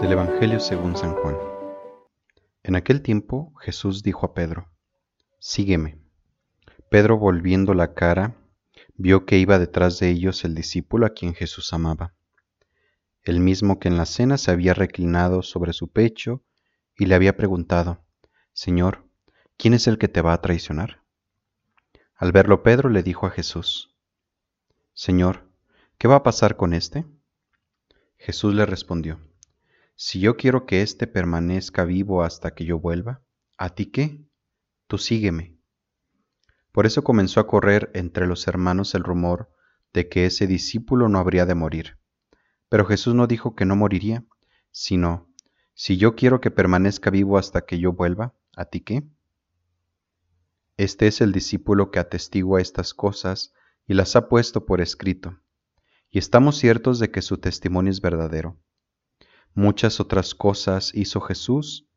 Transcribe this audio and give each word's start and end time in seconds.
Del 0.00 0.12
Evangelio 0.12 0.60
según 0.60 0.96
San 0.96 1.14
Juan. 1.16 1.36
En 2.62 2.76
aquel 2.76 3.02
tiempo 3.02 3.52
Jesús 3.56 4.04
dijo 4.04 4.26
a 4.26 4.32
Pedro, 4.32 4.70
Sígueme. 5.40 5.98
Pedro 6.88 7.18
volviendo 7.18 7.74
la 7.74 7.94
cara, 7.94 8.36
vio 8.94 9.26
que 9.26 9.38
iba 9.38 9.58
detrás 9.58 9.98
de 9.98 10.10
ellos 10.10 10.44
el 10.44 10.54
discípulo 10.54 11.04
a 11.04 11.10
quien 11.10 11.34
Jesús 11.34 11.72
amaba, 11.72 12.14
el 13.24 13.40
mismo 13.40 13.80
que 13.80 13.88
en 13.88 13.96
la 13.96 14.06
cena 14.06 14.38
se 14.38 14.52
había 14.52 14.72
reclinado 14.72 15.42
sobre 15.42 15.72
su 15.72 15.90
pecho 15.90 16.44
y 16.96 17.06
le 17.06 17.16
había 17.16 17.36
preguntado, 17.36 18.04
Señor, 18.52 19.04
¿quién 19.56 19.74
es 19.74 19.88
el 19.88 19.98
que 19.98 20.06
te 20.06 20.22
va 20.22 20.32
a 20.32 20.40
traicionar? 20.40 21.07
Al 22.18 22.32
verlo 22.32 22.64
Pedro 22.64 22.88
le 22.88 23.04
dijo 23.04 23.26
a 23.26 23.30
Jesús, 23.30 23.94
Señor, 24.92 25.48
¿qué 25.98 26.08
va 26.08 26.16
a 26.16 26.22
pasar 26.24 26.56
con 26.56 26.74
éste? 26.74 27.06
Jesús 28.16 28.54
le 28.54 28.66
respondió, 28.66 29.20
Si 29.94 30.18
yo 30.18 30.36
quiero 30.36 30.66
que 30.66 30.82
éste 30.82 31.06
permanezca 31.06 31.84
vivo 31.84 32.24
hasta 32.24 32.56
que 32.56 32.64
yo 32.64 32.80
vuelva, 32.80 33.22
¿a 33.56 33.76
ti 33.76 33.86
qué? 33.86 34.20
Tú 34.88 34.98
sígueme. 34.98 35.60
Por 36.72 36.86
eso 36.86 37.04
comenzó 37.04 37.38
a 37.38 37.46
correr 37.46 37.92
entre 37.94 38.26
los 38.26 38.48
hermanos 38.48 38.96
el 38.96 39.04
rumor 39.04 39.52
de 39.92 40.08
que 40.08 40.26
ese 40.26 40.48
discípulo 40.48 41.08
no 41.08 41.20
habría 41.20 41.46
de 41.46 41.54
morir. 41.54 41.98
Pero 42.68 42.84
Jesús 42.84 43.14
no 43.14 43.28
dijo 43.28 43.54
que 43.54 43.64
no 43.64 43.76
moriría, 43.76 44.24
sino, 44.72 45.32
si 45.74 45.98
yo 45.98 46.16
quiero 46.16 46.40
que 46.40 46.50
permanezca 46.50 47.10
vivo 47.10 47.38
hasta 47.38 47.64
que 47.64 47.78
yo 47.78 47.92
vuelva, 47.92 48.34
¿a 48.56 48.64
ti 48.64 48.80
qué? 48.80 49.04
Este 50.78 51.08
es 51.08 51.20
el 51.20 51.32
discípulo 51.32 51.90
que 51.90 51.98
atestigua 51.98 52.60
estas 52.60 52.94
cosas 52.94 53.52
y 53.88 53.94
las 53.94 54.14
ha 54.14 54.28
puesto 54.28 54.64
por 54.64 54.80
escrito, 54.80 55.40
y 56.08 56.20
estamos 56.20 56.56
ciertos 56.56 57.00
de 57.00 57.10
que 57.10 57.20
su 57.20 57.38
testimonio 57.38 57.90
es 57.90 58.00
verdadero. 58.00 58.56
Muchas 59.54 59.98
otras 59.98 60.36
cosas 60.36 60.94
hizo 60.94 61.20
Jesús, 61.20 61.90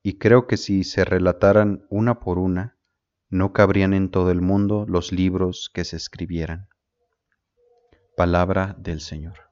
y 0.00 0.18
creo 0.18 0.46
que 0.46 0.56
si 0.56 0.84
se 0.84 1.04
relataran 1.04 1.86
una 1.90 2.20
por 2.20 2.38
una, 2.38 2.78
no 3.30 3.52
cabrían 3.52 3.92
en 3.94 4.12
todo 4.12 4.30
el 4.30 4.40
mundo 4.40 4.86
los 4.88 5.10
libros 5.10 5.68
que 5.74 5.84
se 5.84 5.96
escribieran. 5.96 6.68
Palabra 8.16 8.76
del 8.78 9.00
Señor. 9.00 9.50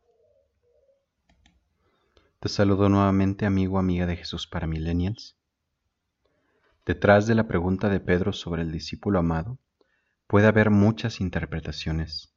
Te 2.38 2.48
saludo 2.48 2.88
nuevamente, 2.88 3.44
amigo, 3.44 3.80
amiga 3.80 4.06
de 4.06 4.18
Jesús 4.18 4.46
para 4.46 4.68
Millennials. 4.68 5.36
Detrás 6.84 7.28
de 7.28 7.36
la 7.36 7.46
pregunta 7.46 7.88
de 7.88 8.00
Pedro 8.00 8.32
sobre 8.32 8.62
el 8.62 8.72
discípulo 8.72 9.20
amado, 9.20 9.60
puede 10.26 10.48
haber 10.48 10.70
muchas 10.70 11.20
interpretaciones. 11.20 12.34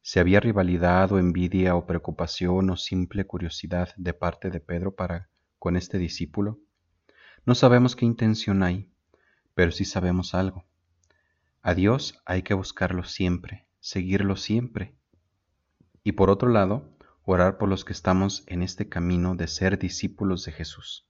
Si 0.00 0.18
había 0.18 0.40
rivalidad 0.40 1.12
o 1.12 1.18
envidia 1.18 1.76
o 1.76 1.84
preocupación 1.84 2.70
o 2.70 2.78
simple 2.78 3.26
curiosidad 3.26 3.90
de 3.98 4.14
parte 4.14 4.48
de 4.48 4.60
Pedro 4.60 4.94
para 4.94 5.28
con 5.58 5.76
este 5.76 5.98
discípulo, 5.98 6.58
no 7.44 7.54
sabemos 7.54 7.96
qué 7.96 8.06
intención 8.06 8.62
hay, 8.62 8.90
pero 9.52 9.70
sí 9.72 9.84
sabemos 9.84 10.34
algo. 10.34 10.64
A 11.60 11.74
Dios 11.74 12.22
hay 12.24 12.42
que 12.42 12.54
buscarlo 12.54 13.04
siempre, 13.04 13.66
seguirlo 13.80 14.36
siempre. 14.36 14.96
Y 16.02 16.12
por 16.12 16.30
otro 16.30 16.48
lado, 16.48 16.96
orar 17.24 17.58
por 17.58 17.68
los 17.68 17.84
que 17.84 17.92
estamos 17.92 18.42
en 18.46 18.62
este 18.62 18.88
camino 18.88 19.34
de 19.34 19.48
ser 19.48 19.78
discípulos 19.78 20.46
de 20.46 20.52
Jesús. 20.52 21.06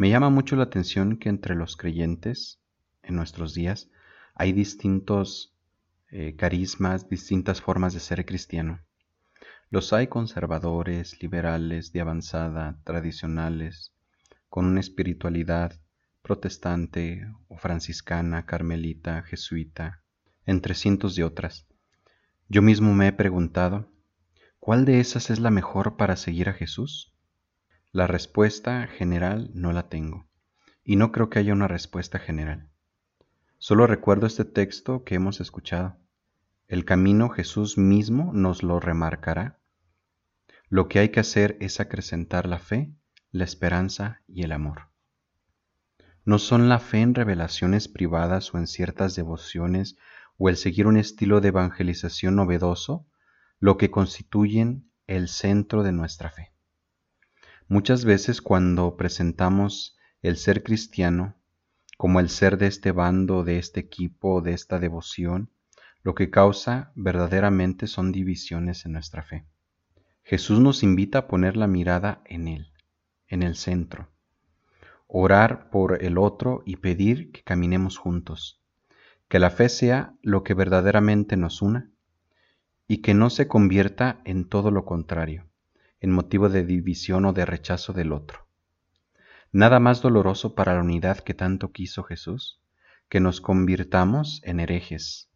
Me 0.00 0.08
llama 0.08 0.30
mucho 0.30 0.56
la 0.56 0.62
atención 0.62 1.18
que 1.18 1.28
entre 1.28 1.54
los 1.54 1.76
creyentes 1.76 2.58
en 3.02 3.16
nuestros 3.16 3.52
días 3.52 3.90
hay 4.34 4.52
distintos 4.52 5.54
eh, 6.08 6.36
carismas, 6.36 7.10
distintas 7.10 7.60
formas 7.60 7.92
de 7.92 8.00
ser 8.00 8.24
cristiano. 8.24 8.80
Los 9.68 9.92
hay 9.92 10.06
conservadores, 10.06 11.22
liberales, 11.22 11.92
de 11.92 12.00
avanzada, 12.00 12.80
tradicionales, 12.84 13.92
con 14.48 14.64
una 14.64 14.80
espiritualidad 14.80 15.78
protestante 16.22 17.30
o 17.48 17.58
franciscana, 17.58 18.46
carmelita, 18.46 19.20
jesuita, 19.20 20.02
entre 20.46 20.74
cientos 20.76 21.14
de 21.14 21.24
otras. 21.24 21.66
Yo 22.48 22.62
mismo 22.62 22.94
me 22.94 23.08
he 23.08 23.12
preguntado, 23.12 23.92
¿Cuál 24.60 24.86
de 24.86 25.00
esas 25.00 25.28
es 25.28 25.40
la 25.40 25.50
mejor 25.50 25.98
para 25.98 26.16
seguir 26.16 26.48
a 26.48 26.54
Jesús? 26.54 27.12
La 27.92 28.06
respuesta 28.06 28.86
general 28.86 29.50
no 29.52 29.72
la 29.72 29.88
tengo, 29.88 30.28
y 30.84 30.94
no 30.94 31.10
creo 31.10 31.28
que 31.28 31.40
haya 31.40 31.52
una 31.52 31.66
respuesta 31.66 32.20
general. 32.20 32.70
Solo 33.58 33.88
recuerdo 33.88 34.28
este 34.28 34.44
texto 34.44 35.02
que 35.02 35.16
hemos 35.16 35.40
escuchado. 35.40 35.96
El 36.68 36.84
camino 36.84 37.30
Jesús 37.30 37.78
mismo 37.78 38.30
nos 38.32 38.62
lo 38.62 38.78
remarcará. 38.78 39.58
Lo 40.68 40.86
que 40.86 41.00
hay 41.00 41.08
que 41.08 41.18
hacer 41.18 41.56
es 41.58 41.80
acrecentar 41.80 42.46
la 42.46 42.60
fe, 42.60 42.94
la 43.32 43.42
esperanza 43.42 44.22
y 44.28 44.44
el 44.44 44.52
amor. 44.52 44.92
No 46.24 46.38
son 46.38 46.68
la 46.68 46.78
fe 46.78 47.00
en 47.00 47.16
revelaciones 47.16 47.88
privadas 47.88 48.54
o 48.54 48.58
en 48.58 48.68
ciertas 48.68 49.16
devociones 49.16 49.96
o 50.38 50.48
el 50.48 50.56
seguir 50.56 50.86
un 50.86 50.96
estilo 50.96 51.40
de 51.40 51.48
evangelización 51.48 52.36
novedoso 52.36 53.08
lo 53.58 53.76
que 53.78 53.90
constituyen 53.90 54.92
el 55.08 55.26
centro 55.26 55.82
de 55.82 55.90
nuestra 55.90 56.30
fe. 56.30 56.52
Muchas 57.70 58.04
veces 58.04 58.42
cuando 58.42 58.96
presentamos 58.96 59.96
el 60.22 60.36
ser 60.38 60.64
cristiano 60.64 61.36
como 61.96 62.18
el 62.18 62.28
ser 62.28 62.58
de 62.58 62.66
este 62.66 62.90
bando, 62.90 63.44
de 63.44 63.58
este 63.58 63.78
equipo, 63.78 64.40
de 64.40 64.54
esta 64.54 64.80
devoción, 64.80 65.52
lo 66.02 66.16
que 66.16 66.30
causa 66.30 66.90
verdaderamente 66.96 67.86
son 67.86 68.10
divisiones 68.10 68.86
en 68.86 68.92
nuestra 68.94 69.22
fe. 69.22 69.46
Jesús 70.24 70.58
nos 70.58 70.82
invita 70.82 71.18
a 71.18 71.28
poner 71.28 71.56
la 71.56 71.68
mirada 71.68 72.22
en 72.24 72.48
Él, 72.48 72.72
en 73.28 73.44
el 73.44 73.54
centro, 73.54 74.08
orar 75.06 75.70
por 75.70 76.02
el 76.02 76.18
otro 76.18 76.64
y 76.66 76.74
pedir 76.74 77.30
que 77.30 77.44
caminemos 77.44 77.98
juntos, 77.98 78.60
que 79.28 79.38
la 79.38 79.50
fe 79.50 79.68
sea 79.68 80.16
lo 80.22 80.42
que 80.42 80.54
verdaderamente 80.54 81.36
nos 81.36 81.62
una 81.62 81.88
y 82.88 82.96
que 82.96 83.14
no 83.14 83.30
se 83.30 83.46
convierta 83.46 84.22
en 84.24 84.48
todo 84.48 84.72
lo 84.72 84.84
contrario, 84.84 85.49
en 86.00 86.10
motivo 86.10 86.48
de 86.48 86.64
división 86.64 87.24
o 87.24 87.32
de 87.32 87.44
rechazo 87.44 87.92
del 87.92 88.12
otro. 88.12 88.46
Nada 89.52 89.80
más 89.80 90.00
doloroso 90.00 90.54
para 90.54 90.74
la 90.74 90.80
unidad 90.80 91.18
que 91.18 91.34
tanto 91.34 91.72
quiso 91.72 92.02
Jesús, 92.04 92.60
que 93.08 93.20
nos 93.20 93.40
convirtamos 93.40 94.40
en 94.44 94.60
herejes, 94.60 95.28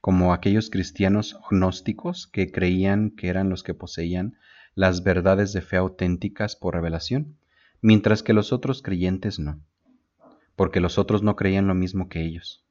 como 0.00 0.32
aquellos 0.32 0.70
cristianos 0.70 1.38
gnósticos 1.50 2.26
que 2.26 2.52
creían 2.52 3.10
que 3.10 3.28
eran 3.28 3.48
los 3.48 3.62
que 3.62 3.74
poseían 3.74 4.36
las 4.74 5.02
verdades 5.02 5.52
de 5.52 5.62
fe 5.62 5.78
auténticas 5.78 6.54
por 6.54 6.74
revelación, 6.74 7.38
mientras 7.80 8.22
que 8.22 8.34
los 8.34 8.52
otros 8.52 8.82
creyentes 8.82 9.38
no, 9.38 9.60
porque 10.54 10.80
los 10.80 10.98
otros 10.98 11.22
no 11.22 11.34
creían 11.34 11.66
lo 11.66 11.74
mismo 11.74 12.08
que 12.08 12.22
ellos. 12.22 12.64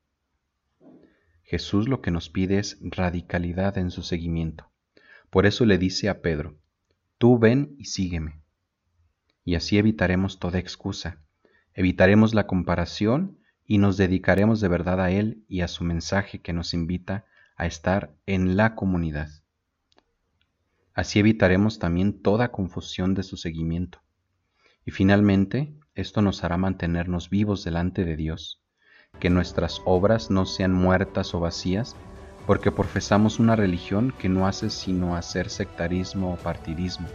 Jesús 1.41 1.87
lo 1.89 2.01
que 2.01 2.11
nos 2.11 2.29
pide 2.29 2.59
es 2.59 2.77
radicalidad 2.81 3.77
en 3.77 3.91
su 3.91 4.01
seguimiento. 4.01 4.69
Por 5.29 5.45
eso 5.45 5.65
le 5.65 5.77
dice 5.77 6.09
a 6.09 6.21
Pedro, 6.21 6.55
tú 7.25 7.39
ven 7.39 7.75
y 7.79 7.85
sígueme. 7.85 8.43
Y 9.43 9.55
así 9.55 9.79
evitaremos 9.79 10.37
toda 10.37 10.59
excusa, 10.59 11.23
evitaremos 11.73 12.35
la 12.35 12.45
comparación 12.45 13.39
y 13.65 13.79
nos 13.79 13.97
dedicaremos 13.97 14.61
de 14.61 14.67
verdad 14.67 15.01
a 15.01 15.09
Él 15.09 15.43
y 15.47 15.61
a 15.61 15.67
su 15.67 15.83
mensaje 15.83 16.39
que 16.39 16.53
nos 16.53 16.75
invita 16.75 17.25
a 17.55 17.65
estar 17.65 18.13
en 18.27 18.57
la 18.57 18.75
comunidad. 18.75 19.29
Así 20.93 21.17
evitaremos 21.17 21.79
también 21.79 22.21
toda 22.21 22.51
confusión 22.51 23.15
de 23.15 23.23
su 23.23 23.37
seguimiento. 23.37 24.03
Y 24.85 24.91
finalmente, 24.91 25.73
esto 25.95 26.21
nos 26.21 26.43
hará 26.43 26.57
mantenernos 26.57 27.31
vivos 27.31 27.63
delante 27.63 28.05
de 28.05 28.17
Dios 28.17 28.61
que 29.19 29.31
nuestras 29.31 29.81
obras 29.85 30.29
no 30.29 30.45
sean 30.45 30.73
muertas 30.73 31.33
o 31.33 31.39
vacías, 31.39 31.95
porque 32.45 32.71
profesamos 32.71 33.39
una 33.39 33.55
religión 33.55 34.13
que 34.19 34.29
no 34.29 34.47
hace 34.47 34.69
sino 34.69 35.15
hacer 35.15 35.49
sectarismo 35.49 36.33
o 36.33 36.37
partidismo. 36.37 37.07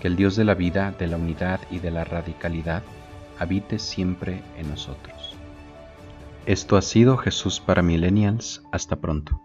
Que 0.00 0.08
el 0.08 0.16
Dios 0.16 0.36
de 0.36 0.44
la 0.44 0.54
vida, 0.54 0.94
de 0.98 1.06
la 1.06 1.16
unidad 1.16 1.60
y 1.70 1.78
de 1.78 1.90
la 1.90 2.04
radicalidad 2.04 2.82
habite 3.38 3.78
siempre 3.78 4.42
en 4.56 4.68
nosotros. 4.68 5.34
Esto 6.46 6.76
ha 6.76 6.82
sido 6.82 7.16
Jesús 7.16 7.60
para 7.60 7.82
Millennials. 7.82 8.62
Hasta 8.72 8.96
pronto. 8.96 9.40